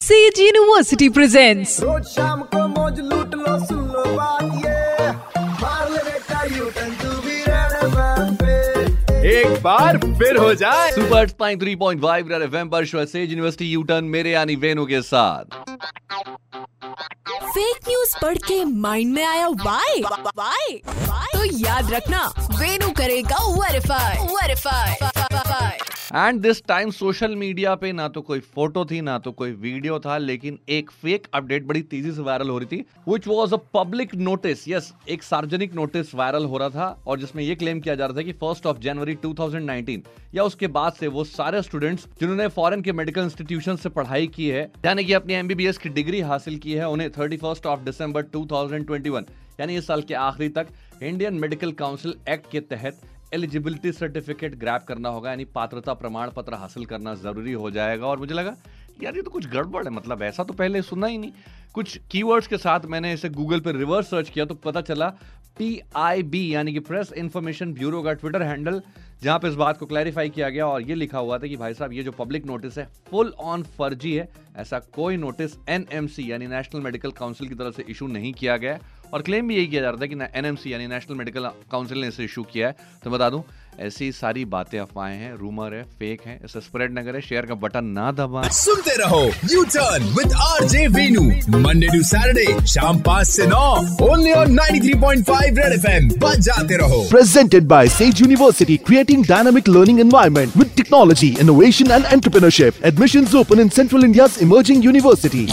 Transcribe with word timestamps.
Says 0.00 0.38
university 0.40 1.08
presents 1.08 1.80
रोज 1.82 2.02
शाम 2.06 2.40
को 2.54 2.66
मौज 2.68 2.98
लूट 3.02 3.34
लो 3.34 3.58
सुन 3.66 3.78
लो 3.92 4.02
बात 4.16 4.42
ये। 4.64 5.10
मार 5.62 5.90
ले 5.90 6.02
बेटा 6.02 6.42
U 6.56 6.64
turn 6.76 6.90
to 7.02 7.10
be 7.22 7.42
red 7.46 9.24
एक 9.26 9.62
बार 9.62 9.98
फिर 10.18 10.36
हो 10.36 10.52
जाए। 10.54 10.90
Super 10.92 11.28
spine 11.28 11.58
three 11.60 11.74
point 11.76 12.02
five 12.02 12.28
red 12.32 12.42
FM 12.42 12.68
पर 12.70 12.84
show 12.86 13.04
Sage 13.06 13.30
University 13.30 13.70
U 13.70 13.82
turn 13.82 14.04
मेरे 14.14 14.30
यानी 14.30 14.56
वेनु 14.66 14.86
के 14.86 15.00
साथ। 15.02 15.58
फेक 17.46 17.88
न्यूज़ 17.88 18.14
पढ़ 18.22 18.38
के 18.46 18.64
माइंड 18.64 19.14
में 19.14 19.24
आया 19.24 19.48
वाई 19.48 20.02
वाई 20.02 20.80
तो 21.32 21.44
याद 21.58 21.92
रखना 21.94 22.22
वेनु 22.60 22.90
करेगा 22.98 23.44
verify 23.52 24.26
verify 24.34 24.92
and 26.14 26.40
this 26.40 26.62
time 26.66 26.90
social 26.90 27.34
media 27.36 27.74
पे 27.74 27.90
ना 27.92 28.06
तो 28.08 28.20
कोई 28.22 28.40
फ़ोटो 28.40 28.84
थी, 28.84 29.00
ना 29.00 29.18
तो 29.18 29.30
कोई 29.32 29.52
वीडियो 29.52 29.98
था, 30.00 30.16
लेकिन 30.18 30.58
एक 30.68 30.90
फेक 30.92 31.26
अपडेट 31.34 31.64
बड़ी 31.66 31.80
तेज़ी 31.82 32.12
से 32.12 32.22
वायरल 32.22 32.48
हो 32.48 32.58
रही 32.58 32.76
थी 32.76 32.84
which 33.08 33.26
was 33.28 33.54
a 33.54 33.58
public 33.74 34.14
notice 34.14 34.62
yes 34.68 34.92
एक 35.08 35.22
सार्वजनिक 35.22 35.74
नोटिस 35.74 36.14
वायरल 36.14 36.44
हो 36.44 36.58
रहा 36.58 36.68
था 36.68 36.86
और 37.06 37.18
जिसमें 37.20 37.42
यह 37.44 37.54
क्लेम 37.54 37.80
किया 37.80 37.94
जा 37.94 38.06
रहा 38.06 38.16
था 38.16 38.22
कि 38.22 38.32
फ़र्स्ट 38.34 38.66
ऑफ़ 38.66 38.78
जनवरी 38.78 39.16
2019 39.24 40.06
या 40.34 40.44
उसके 40.44 40.66
बाद 40.68 40.92
से 40.92 41.08
वो 41.08 41.24
सारे 41.24 41.62
स्टूडेंट्स 41.62 42.06
जिन्होंने 42.20 42.46
फॉरेन 42.50 42.82
के 42.82 42.92
मेडिकल 42.92 43.22
इंस्टीट्यूशन 43.22 43.76
से 43.76 43.88
पढ़ाई 43.88 44.26
की 44.28 44.48
है, 44.48 44.62
यानी 44.84 45.04
कि 45.04 45.12
अपनी 45.12 45.34
एमबीबीएस 45.34 45.78
की 45.78 45.88
डिग्री 45.90 46.20
हासिल 46.22 46.58
की 46.58 46.72
है, 46.72 46.88
उन्हें 46.88 47.10
थर्टी 47.10 47.36
फ़र्स्ट 47.36 47.66
ऑफ़ 47.66 47.80
दिसंबर 47.80 48.26
2021 48.36 49.28
यानी 49.60 49.76
इस 49.76 49.86
साल 49.86 50.02
के 50.02 50.14
आखिरी 50.14 50.48
तक 50.50 50.66
इंडियन 51.02 51.34
मेडिकल 51.34 51.72
काउंसिल 51.74 52.14
एक्ट 52.28 52.50
के 52.50 52.60
तहत 52.62 53.00
एलिजिबिलिटी 53.34 53.92
सर्टिफिकेट 53.92 54.54
ग्रैप 54.56 54.84
करना 54.88 55.08
होगा, 55.08 55.30
यानी 55.30 55.44
पात्रता 55.46 55.94
प्रमाण 55.94 56.30
पत्र 56.30 56.54
हासिल 56.54 56.84
करना 56.86 57.14
ज़रूरी 57.16 57.52
हो 57.54 57.70
जाएगा। 57.70 58.06
और 58.06 58.18
मुझे 58.18 58.34
लगा, 58.34 58.56
यार, 59.02 59.16
ये 59.16 59.22
तो 59.22 59.30
कुछ 59.30 59.46
गड़बड़ 59.48 59.84
है 59.84 59.90
मतलब 59.90 60.22
ऐसा 60.22 60.44
तो 60.44 60.54
पहले 60.54 60.82
सुना 60.82 61.06
ही 61.06 61.18
नहीं। 61.18 61.32
कुछ 61.74 61.98
कीवर्ड्स 62.10 62.46
के 62.46 62.56
साथ 62.58 62.84
मैंने 62.86 63.12
इसे 63.12 63.28
गूगल 63.30 63.60
पर 63.60 63.76
रिवर्स 63.76 64.10
सर्च 64.10 64.28
किया 64.30 64.44
तो 64.44 64.54
पता 64.56 64.80
चला 64.82 65.08
पी 65.58 65.80
आई 65.96 66.22
बी 66.22 66.54
यानी 66.54 66.72
कि 66.72 66.80
प्रेस 66.80 67.12
इंफॉर्मेशन 67.14 67.72
ब्यूरो 67.74 68.02
का 68.02 68.12
ट्विटर 68.12 68.42
हैंडल 68.42 68.80
जहाँ 69.22 69.38
पे 69.38 69.48
इस 69.48 69.54
बात 69.54 69.78
को 69.78 69.86
क्लैरिफाई 69.86 70.30
किया 70.30 70.48
गया, 70.48 70.66
और 70.66 70.82
ये 70.82 70.94
लिखा 70.94 71.18
हुआ 71.18 71.38
था 71.38 71.46
कि 71.46 71.56
भाई 71.56 71.74
साहब, 71.74 71.92
ये 71.92 72.02
जो 72.02 72.12
पब्लिक 72.12 72.46
नोटिस 72.46 72.78
है 72.78 72.86
फुल 73.10 73.32
ऑन 73.40 73.62
फर्जी 73.78 74.12
है, 74.14 74.28
ऐसा 74.56 74.78
कोई 74.94 75.16
नोटिस 75.16 75.56
एनएमसी 75.68 76.30
यानी 76.30 76.46
नेशनल 76.46 76.80
मेडिकल 76.80 77.10
काउंसिल 77.12 77.48
की 77.48 77.54
तरफ़ 77.54 77.76
से 77.76 77.84
इशू 77.88 78.06
नहीं 78.08 78.32
किया 78.32 78.56
गया। 78.56 78.78
और 79.12 79.22
क्लेम 79.22 79.48
भी 79.48 79.56
यही 79.56 79.66
किया 79.66 79.82
जा 79.82 79.90
रहा 79.90 80.00
था 80.00 80.06
कि 80.06 80.14
एन 80.38 80.56
यानी 80.66 80.86
नेशनल 80.86 81.16
मेडिकल 81.18 81.50
काउंसिल 81.70 81.98
ने 81.98 82.08
इसे 82.08 82.24
इशू 82.24 82.42
किया 82.52 82.66
है। 82.68 82.76
तो 83.04 83.10
बता 83.10 83.30
दूँ 83.30 83.42
ऐसी 83.80 84.10
सारी 84.12 84.44
बातें 84.46 84.78
अफवाहें 84.78 85.16
हैं 85.18 85.32
रूमर 85.38 85.74
है 85.74 85.82
फेक 85.98 86.20
है 86.26 86.38
इसे 86.44 86.60
स्प्रेड 86.60 86.98
न 86.98 87.02
करें 87.04 87.20
शेयर 87.20 87.46
का 87.46 87.54
बटन 87.56 87.84
ना 87.96 88.10
दबाएँ। 88.12 88.50
सुनते 88.52 88.94
रहो 88.98 89.20
U 89.52 89.64
turn 89.66 90.04
with 90.14 90.32
R 90.42 90.64
J 90.68 90.86
Venu 90.88 91.22
Monday 91.58 91.86
to 91.88 92.02
Saturday 92.02 92.66
शाम 92.66 93.00
पाँच 93.00 93.28
ऐसी 93.28 93.46
नौ 93.46 93.66
only 94.06 94.32
on 94.32 94.52
nine 94.52 94.80
three 94.80 94.94
point 95.00 95.24
five 95.26 95.60
जाते 96.38 96.76
रहो। 96.76 97.02
Presented 97.10 97.66
by 97.68 97.88
Sage 97.88 98.20
University 98.20 98.76
creating 98.86 99.24
dynamic 99.26 99.68
learning 99.68 100.00
environment 100.00 100.56
with 100.56 100.70
technology 100.76 101.34
innovation 101.40 101.90
and 101.90 102.04
entrepreneurship 102.04 102.84
admission 102.84 103.26
open 103.38 103.60
in 103.60 103.68
central 103.76 104.04
India 104.04 104.28
emerging 104.42 104.84
university 104.84 105.46